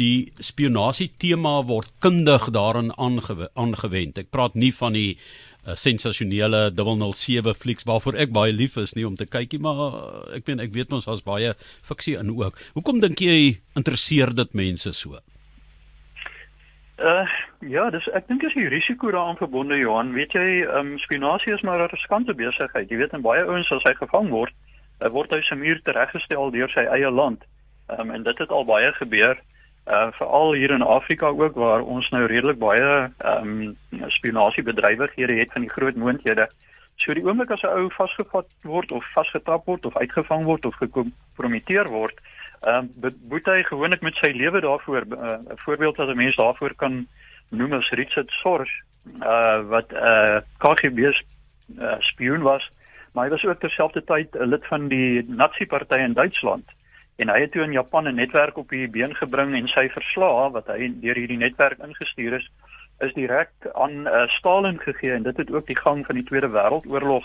die 0.00 0.32
spionasie 0.42 1.10
tema 1.18 1.60
word 1.66 1.90
kundig 2.02 2.48
daarin 2.54 2.92
aangewe 2.98 3.48
aangewend. 3.54 4.18
Ek 4.18 4.30
praat 4.34 4.56
nie 4.58 4.72
van 4.74 4.96
die 4.96 5.12
uh, 5.14 5.74
sensasionele 5.78 6.70
007 6.74 7.54
flieks 7.54 7.86
waarvoor 7.88 8.18
ek 8.24 8.32
baie 8.34 8.52
lief 8.52 8.76
is 8.80 8.96
nie 8.98 9.06
om 9.06 9.16
te 9.16 9.26
kykie, 9.26 9.60
maar 9.62 9.84
uh, 9.84 9.92
ek 10.38 10.48
weet 10.48 10.64
ek 10.66 10.74
weet 10.74 10.96
ons 10.96 11.06
daar's 11.06 11.24
baie 11.26 11.54
fiksie 11.86 12.18
in 12.18 12.34
ook. 12.34 12.58
Hoekom 12.74 13.00
dink 13.04 13.22
jy 13.22 13.60
interesseer 13.78 14.34
dit 14.34 14.54
mense 14.54 14.92
so? 14.92 15.22
Uh 16.98 17.26
ja, 17.64 17.88
dis 17.90 18.04
ek 18.14 18.28
dink 18.28 18.44
is 18.46 18.54
die 18.54 18.68
risiko 18.70 19.10
daaraan 19.10 19.38
verbonde 19.40 19.78
Johan. 19.78 20.12
Weet 20.14 20.34
jy, 20.36 20.62
ehm 20.66 20.94
um, 20.94 20.98
spionasie 21.02 21.54
is 21.54 21.62
maar 21.62 21.82
'n 21.82 21.90
riskante 21.90 22.34
besigheid. 22.34 22.90
Jy 22.90 22.98
weet 23.00 23.14
en 23.16 23.24
baie 23.24 23.42
ouens 23.42 23.70
as 23.72 23.82
hy 23.82 23.94
gevang 23.94 24.30
word, 24.30 24.54
hy 25.00 25.08
word 25.08 25.32
hy 25.32 25.40
se 25.42 25.54
muur 25.54 25.80
tereggestel 25.82 26.50
deur 26.50 26.70
sy 26.70 26.86
eie 26.86 27.10
land. 27.10 27.42
Ehm 27.88 28.00
um, 28.00 28.10
en 28.10 28.22
dit 28.22 28.38
het 28.38 28.50
al 28.50 28.64
baie 28.64 28.92
gebeur 28.92 29.40
uh 29.86 30.08
veral 30.12 30.54
hier 30.54 30.70
in 30.70 30.82
Afrika 30.82 31.26
ook 31.26 31.54
waar 31.54 31.82
ons 31.82 32.08
nou 32.08 32.24
redelik 32.24 32.58
baie 32.58 33.12
ehm 33.18 33.50
um, 33.90 34.06
spionasiebedrywighede 34.08 35.34
het 35.34 35.52
van 35.52 35.60
die 35.60 35.70
groot 35.70 35.96
moondhede. 35.96 36.48
So 36.96 37.14
die 37.14 37.24
oomblik 37.24 37.50
as 37.50 37.62
'n 37.62 37.66
ou 37.66 37.90
vasgevat 37.90 38.46
word 38.62 38.92
of 38.92 39.04
vasgetrap 39.12 39.66
word 39.66 39.86
of 39.86 39.96
uitgevang 39.96 40.44
word 40.44 40.64
of 40.64 40.74
gekompromiteer 40.74 41.88
word, 41.88 42.16
ehm 42.62 42.88
um, 43.02 43.14
moet 43.28 43.44
hy 43.44 43.62
gewoonlik 43.62 44.00
met 44.00 44.14
sy 44.14 44.32
lewe 44.32 44.60
daarvoor 44.60 45.04
'n 45.04 45.12
uh, 45.12 45.56
voorbeeld 45.66 45.96
wat 45.96 46.08
'n 46.08 46.16
mens 46.16 46.36
daarvoor 46.36 46.74
kan 46.74 47.06
noem 47.50 47.72
as 47.72 47.90
Richard 47.90 48.30
Sorge 48.30 48.72
uh 49.20 49.60
wat 49.68 49.92
'n 49.92 49.96
uh, 49.96 50.40
KGB 50.58 50.98
uh, 50.98 51.96
spioen 51.98 52.42
was, 52.42 52.70
maar 53.12 53.24
hy 53.24 53.30
was 53.30 53.44
ook 53.44 53.60
terselfdertyd 53.60 54.34
'n 54.34 54.48
lid 54.48 54.66
van 54.66 54.88
die 54.88 55.24
Nazi-party 55.28 55.98
in 55.98 56.12
Duitsland 56.12 56.72
en 57.16 57.30
hy 57.30 57.40
het 57.40 57.52
toe 57.52 57.62
in 57.62 57.72
Japan 57.72 58.08
'n 58.08 58.14
netwerk 58.14 58.56
op 58.56 58.68
die 58.68 58.88
been 58.88 59.14
gebring 59.14 59.54
en 59.54 59.68
sy 59.68 59.88
verslae 59.88 60.50
wat 60.50 60.66
hy 60.66 60.92
deur 61.00 61.14
hierdie 61.14 61.38
netwerk 61.38 61.78
ingestuur 61.78 62.32
is 62.40 62.50
is 63.00 63.14
direk 63.14 63.50
aan 63.72 64.06
uh, 64.06 64.26
Stalin 64.28 64.78
gegee 64.78 65.12
en 65.12 65.22
dit 65.22 65.36
het 65.36 65.52
ook 65.52 65.66
die 65.66 65.78
gang 65.78 66.06
van 66.06 66.14
die 66.14 66.24
Tweede 66.24 66.48
Wêreldoorlog 66.48 67.24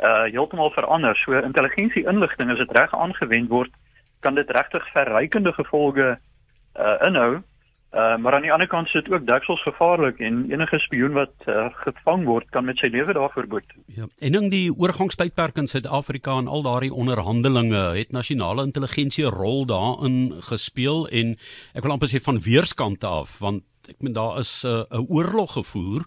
uh 0.00 0.22
heeltemal 0.22 0.70
verander. 0.70 1.16
So 1.16 1.32
intelligensie 1.32 2.06
inligting 2.06 2.50
as 2.50 2.58
dit 2.58 2.70
reg 2.72 2.94
aangewend 2.94 3.48
word, 3.48 3.70
kan 4.20 4.34
dit 4.34 4.50
regtig 4.50 4.86
verrykende 4.92 5.52
gevolge 5.52 6.18
uh 6.76 6.96
inhou 7.06 7.42
Uh, 7.90 8.16
maar 8.22 8.34
aan 8.34 8.44
die 8.46 8.52
ander 8.52 8.68
kant 8.70 8.88
sit 8.88 9.08
ook 9.10 9.24
deksels 9.26 9.62
gevaarlik 9.66 10.20
en 10.22 10.44
enige 10.52 10.78
spioen 10.78 11.16
wat 11.16 11.32
uh, 11.50 11.64
gevang 11.82 12.22
word 12.24 12.46
kan 12.54 12.64
met 12.64 12.78
sy 12.78 12.86
lewe 12.86 13.16
daarvoor 13.16 13.48
boet. 13.50 13.72
Ja. 13.90 14.06
En 14.22 14.36
in 14.38 14.46
die 14.52 14.70
oorgangstydperk 14.70 15.58
in 15.58 15.66
Suid-Afrika 15.66 16.36
en 16.38 16.46
al 16.46 16.62
daardie 16.62 16.92
onderhandelinge 16.94 17.82
het 17.96 18.14
nasionale 18.14 18.62
intelligensie 18.62 19.26
'n 19.26 19.34
rol 19.34 19.66
daarin 19.66 20.38
gespeel 20.38 21.08
en 21.08 21.34
ek 21.74 21.82
wil 21.82 21.92
amper 21.92 22.12
sê 22.14 22.22
van 22.22 22.38
weerskante 22.38 23.06
af 23.06 23.38
want 23.38 23.66
ek 23.90 24.02
meen 24.02 24.16
daar 24.16 24.38
is 24.38 24.64
'n 24.64 24.86
uh, 24.90 25.10
oorlog 25.10 25.52
gevoer 25.52 26.02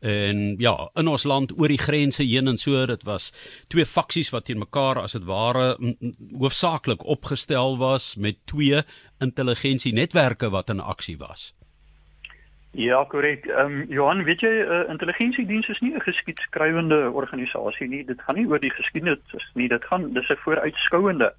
en 0.00 0.56
ja 0.58 0.90
in 0.94 1.08
ons 1.08 1.24
land 1.24 1.58
oor 1.58 1.68
die 1.68 1.84
grense 1.88 2.22
heen 2.22 2.48
en 2.48 2.58
so 2.58 2.86
dit 2.86 3.02
was 3.02 3.32
twee 3.68 3.86
faksies 3.86 4.30
wat 4.30 4.44
teen 4.44 4.58
mekaar 4.58 4.98
as 5.02 5.12
dit 5.12 5.24
ware 5.24 5.76
hoofsaaklik 6.38 7.06
opgestel 7.06 7.78
was 7.78 8.16
met 8.16 8.36
twee 8.46 8.82
intelligensie 9.18 9.92
netwerke 9.92 10.50
wat 10.50 10.70
in 10.70 10.80
aksie 10.80 11.18
was. 11.18 11.54
Ja, 12.72 13.04
korrek. 13.04 13.46
Ehm 13.46 13.80
um, 13.80 13.84
Johan, 13.88 14.24
weet 14.24 14.40
jy, 14.40 14.50
uh, 14.60 14.88
intelligensiediens 14.88 15.68
is 15.68 15.80
nie 15.80 15.94
'n 15.94 16.00
geskiedskrywende 16.00 17.10
organisasie 17.10 17.88
nie. 17.88 18.04
Dit 18.04 18.20
gaan 18.22 18.36
nie 18.36 18.46
oor 18.46 18.60
die 18.60 18.70
geskiedenis 18.70 19.50
nie. 19.54 19.68
Dit 19.68 19.84
gaan 19.84 20.12
dis 20.12 20.28
'n 20.28 20.36
vooruitskouende 20.36 21.34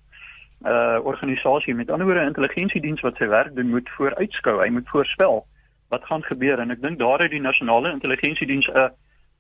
uh 0.65 1.00
organisasie. 1.03 1.75
Met 1.75 1.89
ander 1.89 2.06
woorde, 2.08 2.22
'n 2.22 2.34
intelligensiediens 2.34 3.01
wat 3.01 3.15
sy 3.15 3.27
werk 3.27 3.56
doen, 3.56 3.70
moet 3.70 3.89
vooruitskou. 3.89 4.63
Hy 4.63 4.70
moet 4.70 4.89
voorspel 4.89 5.46
wat 5.89 6.05
gaan 6.05 6.24
gebeur 6.24 6.60
en 6.60 6.72
ek 6.72 6.81
dink 6.81 7.00
daar 7.00 7.19
het 7.19 7.31
die 7.31 7.41
nasionale 7.41 7.91
intelligensiediens 7.91 8.67
'n 8.67 8.91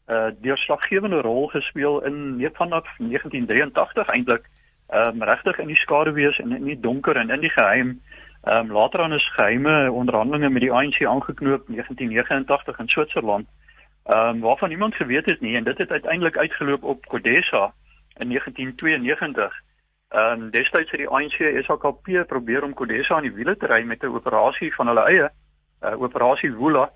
'n 0.09 0.37
deurslaggewende 0.41 1.21
rol 1.21 1.47
gespeel 1.47 2.03
in 2.05 2.37
net 2.37 2.55
vanaf 2.55 2.85
1983 2.97 4.07
eintlik. 4.07 4.49
Ehm 4.89 5.21
um, 5.21 5.23
regtig 5.23 5.59
in 5.59 5.67
die 5.67 5.77
skaduwees 5.77 6.39
en 6.39 6.51
in 6.51 6.63
die 6.63 6.79
donker 6.79 7.15
en 7.15 7.29
in 7.29 7.39
die 7.39 7.49
geheim. 7.49 8.01
Ehm 8.43 8.65
um, 8.65 8.71
later 8.71 9.01
aan 9.01 9.13
is 9.13 9.31
geheime 9.33 9.91
onderhandelinge 9.91 10.49
met 10.49 10.61
die 10.61 10.71
ANC 10.71 11.05
aangeknoop 11.05 11.67
in 11.67 11.73
1989 11.73 12.79
in 12.79 12.87
Switserland. 12.87 13.47
Ehm 14.05 14.27
um, 14.27 14.39
waarvan 14.39 14.69
niemand 14.69 14.95
geweet 14.95 15.25
het 15.25 15.41
nie 15.41 15.55
en 15.55 15.63
dit 15.63 15.77
het 15.77 15.91
uiteindelik 15.91 16.37
uitgeloop 16.37 16.83
op 16.83 17.05
Codesa 17.05 17.73
in 18.17 18.27
1992. 18.27 19.61
Ehm 20.09 20.41
um, 20.41 20.49
destyds 20.49 20.91
het 20.91 20.99
die 20.99 21.09
ANC 21.09 21.63
SAKP 21.65 22.25
probeer 22.27 22.63
om 22.63 22.73
Codesa 22.73 23.15
aan 23.15 23.29
die 23.29 23.33
wiele 23.33 23.57
te 23.57 23.65
ry 23.65 23.83
met 23.83 24.03
'n 24.03 24.15
operasie 24.15 24.75
van 24.75 24.87
hulle 24.87 25.05
eie 25.05 25.29
uh, 25.81 26.01
operasie 26.01 26.51
Woela 26.53 26.89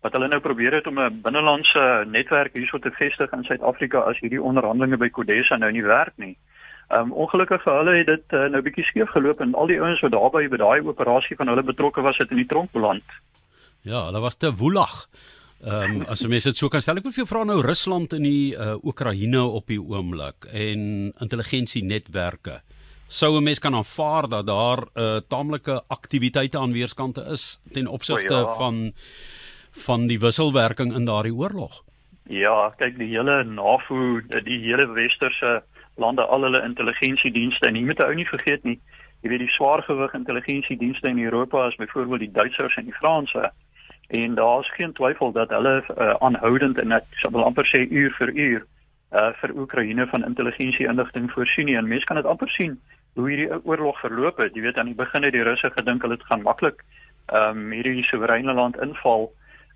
wat 0.00 0.12
hulle 0.16 0.28
nou 0.32 0.40
probeer 0.40 0.74
het 0.78 0.86
om 0.86 0.98
'n 0.98 1.20
binnelandse 1.22 2.04
netwerk 2.06 2.54
hierso 2.54 2.78
te 2.78 2.90
vestig 2.90 3.32
in 3.32 3.44
Suid-Afrika 3.44 3.98
as 3.98 4.18
hierdie 4.18 4.42
onderhandelinge 4.42 4.96
by 4.96 5.10
Codesa 5.10 5.56
nou 5.56 5.72
nie 5.72 5.84
werk 5.84 6.16
nie. 6.16 6.36
Um 6.88 7.12
ongelukkig 7.12 7.62
vir 7.62 7.74
hulle 7.74 7.96
het 7.98 8.06
dit 8.06 8.32
uh, 8.32 8.48
nou 8.50 8.62
bietjie 8.62 8.84
skeef 8.84 9.10
geloop 9.10 9.40
en 9.40 9.54
al 9.54 9.66
die 9.66 9.80
ouens 9.80 10.00
wat 10.00 10.12
daarbey 10.12 10.48
by 10.48 10.56
daai 10.56 10.80
operasie 10.80 11.36
van 11.36 11.48
hulle 11.48 11.62
betrokke 11.62 12.02
was 12.02 12.16
het 12.18 12.30
in 12.30 12.36
die 12.36 12.46
tronk 12.46 12.72
beland. 12.72 13.04
Ja, 13.82 14.04
hulle 14.04 14.20
was 14.20 14.36
te 14.36 14.52
woelig. 14.52 15.06
Ehm 15.64 16.00
um, 16.00 16.02
as 16.12 16.26
mense 16.26 16.48
dit 16.48 16.56
so 16.56 16.68
kan 16.68 16.80
stel, 16.80 16.96
ek 16.96 17.04
wil 17.04 17.12
vir 17.12 17.24
jou 17.24 17.28
vra 17.28 17.44
nou 17.44 17.60
Rusland 17.60 18.12
in 18.16 18.22
die 18.22 18.56
uh, 18.56 18.74
Oekraïne 18.82 19.42
op 19.44 19.66
die 19.66 19.80
oomblik 19.80 20.48
en 20.52 21.12
intelligensie 21.20 21.84
netwerke 21.84 22.62
sou 23.10 23.36
'n 23.36 23.42
mens 23.42 23.58
kan 23.58 23.74
aanvaar 23.74 24.28
dat 24.28 24.46
daar 24.46 24.78
'n 24.78 25.00
uh, 25.00 25.16
taamlike 25.28 25.82
aktiwiteite 25.88 26.58
aan 26.58 26.72
weerskante 26.72 27.22
is 27.30 27.60
ten 27.72 27.86
opsigte 27.86 28.34
oh, 28.34 28.40
ja. 28.40 28.54
van 28.54 28.92
van 29.70 30.06
die 30.06 30.18
wisselwerking 30.18 30.94
in 30.94 31.04
daardie 31.04 31.34
oorlog. 31.34 31.82
Ja, 32.26 32.74
kyk 32.76 32.98
die 32.98 33.08
hele 33.08 33.44
NAVO, 33.44 34.20
die 34.44 34.58
hele 34.58 34.86
westerse 34.86 35.62
lande 35.96 36.22
al 36.22 36.42
hulle 36.42 36.62
intelligensiedienste 36.62 37.66
en 37.66 37.74
jy 37.74 37.84
moet 37.84 38.00
ou 38.00 38.14
nie 38.14 38.28
vergeet 38.28 38.62
nie, 38.64 38.78
jy 39.22 39.28
weet 39.28 39.38
die 39.38 39.54
swaargewig 39.56 40.14
intelligensiedienste 40.14 41.08
in 41.08 41.18
Europa 41.18 41.66
is 41.66 41.76
byvoorbeeld 41.76 42.20
die 42.20 42.32
Duitsers 42.32 42.76
en 42.76 42.84
die 42.84 42.98
Franse. 43.00 43.50
En 44.08 44.34
daar's 44.34 44.70
geen 44.74 44.92
twyfel 44.92 45.32
dat 45.32 45.50
hulle 45.50 45.84
uh, 45.98 46.14
aanhoudend 46.18 46.78
en 46.78 46.92
ek 46.92 47.04
sal 47.22 47.44
amper 47.44 47.66
sê 47.66 47.86
uur 47.90 48.14
vir 48.18 48.30
uur 48.34 48.66
uh 49.10 49.32
vir 49.40 49.50
Oekraïne 49.58 50.06
van 50.06 50.24
intelligensie 50.24 50.86
inligting 50.86 51.30
voorsien 51.32 51.66
nie. 51.66 51.76
En 51.76 51.88
mense 51.88 52.06
kan 52.06 52.16
dit 52.16 52.26
amper 52.26 52.48
sien 52.48 52.78
hoe 53.14 53.28
hierdie 53.28 53.64
oorlog 53.64 54.00
verloop 54.00 54.36
het. 54.38 54.54
Jy 54.54 54.62
weet 54.62 54.78
aan 54.78 54.90
die 54.90 54.98
begin 54.98 55.22
het 55.22 55.32
die 55.32 55.42
Russe 55.42 55.70
gedink 55.70 56.02
hulle 56.02 56.18
gaan 56.28 56.42
maklik 56.42 56.84
ehm 57.30 57.58
um, 57.58 57.70
hierdie 57.72 58.04
soewereine 58.04 58.52
land 58.52 58.80
inval. 58.80 59.30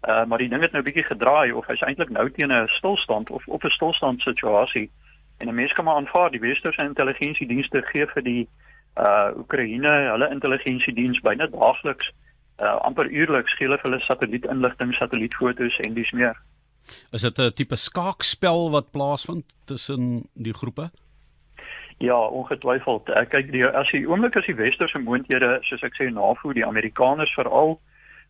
Uh 0.08 0.24
maar 0.24 0.38
die 0.38 0.48
ding 0.48 0.62
het 0.62 0.72
nou 0.72 0.82
bietjie 0.82 1.06
gedraai 1.06 1.52
of 1.52 1.66
hy's 1.66 1.82
eintlik 1.86 2.10
nou 2.10 2.30
teen 2.30 2.52
'n 2.52 2.68
stilstand 2.78 3.30
of 3.30 3.46
op 3.48 3.64
'n 3.64 3.70
stilstand 3.70 4.20
situasie. 4.20 4.90
En 5.38 5.48
'n 5.48 5.54
mens 5.54 5.72
kan 5.72 5.84
maar 5.84 5.96
aanvaar 5.96 6.30
die 6.30 6.40
westerse 6.40 6.82
intelligensiedienste 6.82 7.82
gee 7.82 8.06
vir 8.06 8.22
die 8.22 8.48
uh 8.96 9.30
Oekraïne 9.36 9.92
hulle 10.10 10.30
intelligensiediens 10.30 11.20
byna 11.20 11.46
daagliks 11.46 12.10
uh 12.62 12.78
amper 12.86 13.10
uurliks 13.10 13.54
gee 13.56 13.66
hulle 13.66 13.78
hulle 13.82 14.00
satellietinligting, 14.00 14.94
satellietfoto's 14.94 15.78
en 15.78 15.94
dis 15.94 16.10
meer. 16.10 16.36
Is 17.12 17.22
dit 17.22 17.38
'n 17.38 17.52
tipe 17.52 17.76
skaakspel 17.76 18.70
wat 18.70 18.90
plaasvind 18.90 19.56
tussen 19.64 20.28
die 20.34 20.54
groepe? 20.54 20.90
Ja, 21.98 22.18
ongetwyfeld. 22.18 23.08
Ek 23.14 23.30
kyk 23.30 23.52
die 23.52 23.64
as 23.66 23.90
jy 23.94 24.04
oomblik 24.06 24.36
as 24.36 24.46
die 24.46 24.56
westerse 24.58 24.98
moondhede, 24.98 25.58
soos 25.68 25.82
ek 25.86 25.94
sê, 25.98 26.08
NAVO, 26.10 26.52
die 26.52 26.66
Amerikaners 26.66 27.32
veral 27.34 27.78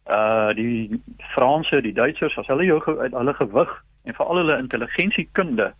uh 0.05 0.53
die 0.53 1.01
Franse, 1.33 1.81
die 1.81 1.95
Duitsers, 1.97 2.37
as 2.37 2.51
hulle 2.53 2.67
jou 2.69 2.77
uit 2.85 3.15
hulle 3.17 3.35
gewig 3.35 3.71
en 4.05 4.17
veral 4.19 4.43
hulle 4.43 4.59
intelligensiekunde 4.61 5.71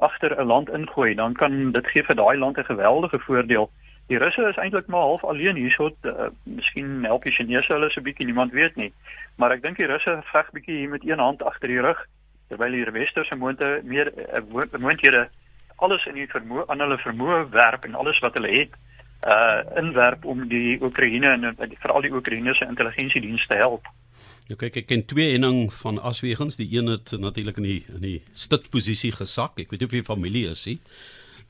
agter 0.00 0.36
'n 0.36 0.46
land 0.46 0.68
ingooi, 0.68 1.14
dan 1.14 1.34
kan 1.34 1.72
dit 1.72 1.86
gee 1.86 2.02
vir 2.02 2.16
daai 2.16 2.36
land 2.36 2.58
'n 2.58 2.64
geweldige 2.64 3.18
voordeel. 3.18 3.70
Die 4.08 4.18
Russe 4.18 4.42
is 4.48 4.56
eintlik 4.56 4.86
maar 4.86 5.00
half 5.00 5.24
alleen 5.24 5.56
hierso. 5.56 5.90
Uh, 6.02 6.28
miskien 6.42 7.04
help 7.04 7.22
die 7.22 7.32
Chinese 7.32 7.72
hulle 7.72 7.90
so 7.90 8.00
bietjie, 8.00 8.26
niemand 8.26 8.52
weet 8.52 8.76
nie. 8.76 8.92
Maar 9.36 9.52
ek 9.52 9.62
dink 9.62 9.76
die 9.76 9.86
Russe 9.86 10.20
veg 10.32 10.50
bietjie 10.50 10.76
hier 10.76 10.88
met 10.88 11.04
een 11.06 11.18
hand 11.18 11.42
agter 11.42 11.68
die 11.68 11.80
rug 11.80 12.06
terwyl 12.48 12.72
die 12.72 12.90
westerse 12.90 13.36
moonte 13.36 13.80
meer 13.84 14.10
uh, 14.34 14.64
moondhede 14.78 15.28
alles 15.84 16.06
in 16.10 16.18
die 16.20 16.28
vermoë 16.30 16.68
aan 16.68 16.84
hulle 16.84 17.00
vermoë 17.00 17.42
werp 17.54 17.84
en 17.88 17.98
alles 17.98 18.18
wat 18.24 18.38
hulle 18.38 18.52
het 18.54 18.78
uh 19.20 19.60
inwerp 19.76 20.24
om 20.24 20.46
die 20.48 20.78
Oekraïne 20.80 21.34
en 21.36 21.74
veral 21.82 22.06
die 22.06 22.12
Oekraïnese 22.12 22.64
intelligensiediens 22.64 23.46
te 23.46 23.58
help. 23.60 23.88
Nou 24.48 24.56
kyk 24.58 24.80
ek 24.80 24.86
ken 24.88 25.04
twee 25.04 25.34
enning 25.36 25.68
van 25.82 26.00
aswegens, 26.00 26.56
die 26.56 26.70
een 26.72 26.88
het 26.88 27.12
natuurlik 27.12 27.60
in 27.60 27.68
die 27.68 27.82
in 27.94 28.04
die 28.06 28.20
stitposisie 28.32 29.12
gesak. 29.12 29.60
Ek 29.60 29.70
weet 29.70 29.84
nie 29.84 29.90
of 29.90 29.96
jy 29.98 30.04
familie 30.08 30.46
is 30.54 30.64
nie. 30.70 30.78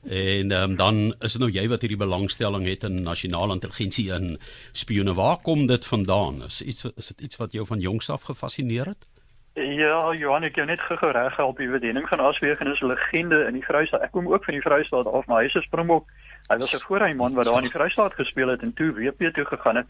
En 0.01 0.51
um, 0.57 0.75
dan 0.75 0.99
is 1.21 1.37
dit 1.37 1.41
nou 1.43 1.49
jy 1.53 1.63
wat 1.69 1.83
hierdie 1.85 1.99
belangstelling 2.01 2.65
het 2.65 2.83
in 2.89 3.03
nasionale 3.05 3.53
intelligensie 3.53 4.09
en 4.13 4.35
spioene. 4.73 5.13
Waar 5.13 5.37
kom 5.45 5.67
dit 5.69 5.85
vandaan? 5.85 6.41
Is 6.49 6.61
iets 6.61 6.89
is 6.95 7.13
dit 7.13 7.27
iets 7.29 7.39
wat 7.39 7.53
jou 7.55 7.65
van 7.69 7.79
jongs 7.79 8.09
af 8.09 8.27
gefassineer 8.27 8.91
het? 8.91 9.07
Ja, 9.53 10.13
Johan, 10.15 10.43
ek 10.47 10.55
jou 10.55 10.65
net 10.65 10.79
gou 10.79 11.11
reg 11.11 11.35
help. 11.35 11.57
Die 11.57 11.67
bediening 11.67 12.07
van 12.07 12.19
Aswegen 12.19 12.71
is 12.71 12.79
'n 12.79 12.87
legende 12.87 13.45
in 13.47 13.53
die 13.53 13.65
Vrystaat. 13.65 14.01
Ek 14.01 14.11
kom 14.11 14.27
ook 14.27 14.45
van 14.45 14.53
die 14.53 14.63
Vrystaat 14.63 15.05
af, 15.05 15.25
maar 15.25 15.41
hy 15.41 15.45
is 15.45 15.55
'n 15.55 15.61
Springbok. 15.61 16.05
Hy 16.47 16.57
was 16.57 16.73
'n 16.73 16.87
voorheen 16.87 17.17
man 17.17 17.33
wat 17.33 17.45
daar 17.45 17.57
in 17.57 17.69
die 17.69 17.77
Vrystaat 17.77 18.13
gespeel 18.13 18.47
het 18.47 18.61
en 18.61 18.73
toe 18.73 18.93
WP 18.93 19.33
toe 19.33 19.45
gegaan 19.45 19.75
het 19.75 19.89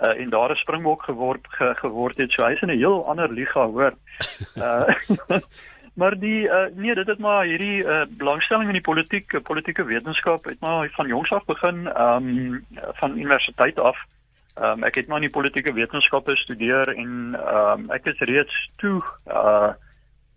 uh, 0.00 0.20
en 0.20 0.30
daar 0.30 0.50
'n 0.50 0.56
Springbok 0.56 1.02
geword 1.02 1.46
ge, 1.48 1.74
geword 1.76 2.16
het. 2.16 2.32
So 2.32 2.44
hy's 2.44 2.60
in 2.60 2.68
'n 2.68 2.78
heel 2.78 3.06
ander 3.06 3.32
liga, 3.32 3.66
hoor. 3.66 3.94
Uh, 4.56 4.88
Maar 5.98 6.18
die 6.18 6.46
uh, 6.46 6.66
nee, 6.74 6.94
dit 6.94 7.06
het 7.06 7.18
maar 7.18 7.44
hierdie 7.44 7.82
uh, 7.82 8.02
belangstelling 8.08 8.66
in 8.66 8.78
die 8.78 8.86
politiek, 8.86 9.42
politieke 9.42 9.84
wetenskap 9.84 10.44
het 10.44 10.60
maar 10.60 10.88
van 10.92 11.06
jongs 11.06 11.30
af 11.30 11.44
begin, 11.44 11.86
ehm 11.86 12.28
um, 12.28 12.66
van 13.00 13.18
universiteit 13.18 13.78
af. 13.78 13.98
Ehm 14.58 14.78
um, 14.78 14.84
ek 14.84 14.94
het 14.94 15.06
maar 15.06 15.20
in 15.22 15.28
die 15.28 15.36
politieke 15.36 15.72
wetenskappe 15.72 16.30
gestudeer 16.30 16.88
en 16.94 17.34
ehm 17.34 17.84
um, 17.84 17.90
ek 17.94 18.04
het 18.10 18.18
reeds 18.18 18.70
toe 18.76 19.02
uh 19.26 19.74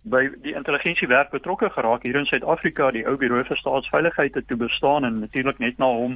by 0.01 0.21
die 0.41 0.53
intelligensiewerk 0.57 1.29
betrokke 1.29 1.69
geraak 1.69 2.03
hier 2.03 2.15
in 2.15 2.25
Suid-Afrika, 2.25 2.91
die 2.91 3.05
ou 3.07 3.17
Bureau 3.17 3.43
vir 3.45 3.57
Staatsveiligheid 3.57 4.33
het 4.33 4.47
toe 4.47 4.57
bestaan 4.57 5.05
en 5.05 5.19
natuurlik 5.19 5.59
net 5.61 5.77
na 5.77 5.85
hom 5.85 6.15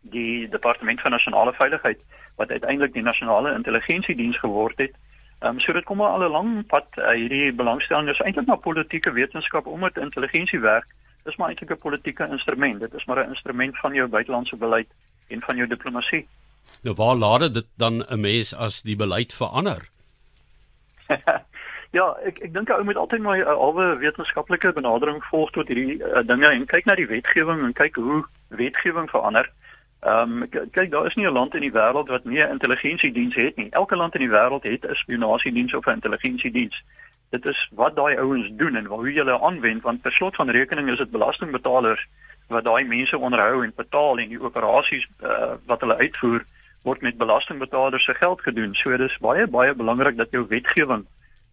die 0.00 0.48
Departement 0.48 1.00
van 1.00 1.10
Nasionale 1.10 1.52
Veiligheid 1.52 1.98
wat 2.36 2.50
uiteindelik 2.50 2.92
die 2.92 3.02
Nasionale 3.02 3.54
Intelligensiediens 3.54 4.38
geword 4.38 4.78
het. 4.78 4.94
Ehm 5.40 5.50
um, 5.50 5.60
so 5.60 5.72
dit 5.72 5.84
kom 5.84 6.00
al 6.00 6.22
'n 6.22 6.30
lang 6.30 6.66
pad 6.66 6.86
uh, 6.96 7.10
hierdie 7.10 7.52
belangstelling 7.52 8.08
is 8.08 8.20
eintlik 8.20 8.46
na 8.46 8.56
politieke 8.56 9.12
wetenskap 9.12 9.66
omdat 9.66 9.96
intelligensie 9.96 10.60
werk 10.60 10.86
is 11.24 11.36
maar 11.36 11.48
eintlik 11.48 11.70
'n 11.70 11.84
politieke 11.86 12.28
instrument. 12.30 12.80
Dit 12.80 12.94
is 12.94 13.04
maar 13.04 13.22
'n 13.24 13.28
instrument 13.28 13.78
van 13.78 13.94
jou 13.94 14.08
buitelandse 14.08 14.56
beleid 14.56 14.88
en 15.28 15.40
van 15.40 15.56
jou 15.56 15.68
diplomatie. 15.68 16.26
Nou 16.82 16.94
waar 16.94 17.16
laat 17.16 17.54
dit 17.54 17.66
dan 17.76 18.04
'n 18.08 18.20
mens 18.20 18.54
as 18.54 18.82
die 18.82 18.96
beleid 18.96 19.34
verander? 19.34 19.88
ja, 21.98 22.06
ek 22.24 22.38
ek 22.38 22.52
dink 22.52 22.70
ou 22.70 22.84
moet 22.84 22.96
altyd 22.96 23.20
maar 23.20 23.38
'n 23.38 23.60
alwe 23.66 23.96
wetenskaplike 23.96 24.72
benadering 24.72 25.24
volg 25.24 25.50
tot 25.50 25.68
hierdie 25.68 26.02
uh, 26.02 26.22
dinge 26.26 26.48
en 26.48 26.66
kyk 26.66 26.84
na 26.84 26.94
die 26.94 27.06
wetgewing 27.06 27.64
en 27.64 27.72
kyk 27.72 27.94
hoe 27.94 28.24
wetgewing 28.48 29.10
verander. 29.10 29.50
Ehm 30.00 30.42
um, 30.42 30.48
kyk 30.70 30.90
daar 30.90 31.06
is 31.06 31.14
nie 31.14 31.26
'n 31.26 31.32
land 31.32 31.54
in 31.54 31.60
die 31.66 31.72
wêreld 31.72 32.08
wat 32.08 32.24
nie 32.24 32.42
'n 32.42 32.50
intelligensiediens 32.50 33.34
het 33.34 33.56
nie. 33.56 33.70
Elke 33.70 33.96
land 33.96 34.14
in 34.14 34.20
die 34.20 34.34
wêreld 34.36 34.62
het 34.62 34.84
'n 34.84 34.94
spionasiediens 34.94 35.74
of 35.74 35.86
'n 35.86 35.98
intelligensiediens. 36.00 36.82
Dit 37.30 37.46
is 37.46 37.68
wat 37.74 37.96
daai 37.96 38.16
ouens 38.16 38.48
doen 38.56 38.76
en 38.76 38.84
hoe 38.84 39.12
hulle 39.12 39.40
aanwend 39.40 39.82
want 39.82 40.02
per 40.02 40.12
slot 40.12 40.36
van 40.36 40.50
rekening 40.50 40.90
is 40.90 40.98
dit 40.98 41.10
belastingbetalers 41.10 42.06
wat 42.48 42.64
daai 42.64 42.84
mense 42.84 43.18
onderhou 43.18 43.64
en 43.64 43.72
betaal 43.76 44.18
en 44.18 44.28
die 44.28 44.42
operasies 44.42 45.06
uh, 45.22 45.54
wat 45.66 45.80
hulle 45.80 45.96
uitvoer 45.96 46.44
word 46.86 47.02
met 47.02 47.18
belastingbetalers 47.18 48.04
se 48.04 48.14
geld 48.14 48.40
gedoen. 48.46 48.74
So 48.74 48.96
dis 48.96 49.18
baie 49.20 49.46
baie 49.46 49.74
belangrik 49.74 50.16
dat 50.16 50.30
jou 50.30 50.46
wetgewing 50.48 51.06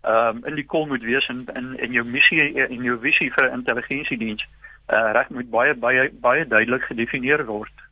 ehm 0.03 0.37
um, 0.37 0.45
in 0.45 0.55
die 0.59 0.65
kol 0.67 0.85
moet 0.87 1.03
wees 1.07 1.27
en 1.31 1.45
in 1.53 1.73
in 1.79 1.91
jou 1.95 2.05
missie 2.05 2.41
en 2.67 2.83
jou 2.83 2.97
visie 2.99 3.31
vir 3.33 3.51
intelligensiediens 3.51 4.43
uh, 4.91 5.11
reg 5.15 5.29
moet 5.29 5.49
baie 5.49 5.73
baie 5.73 6.09
baie 6.25 6.47
duidelik 6.47 6.83
gedefinieer 6.89 7.45
word. 7.45 7.82